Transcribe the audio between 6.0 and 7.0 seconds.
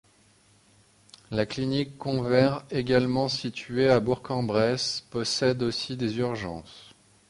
urgences.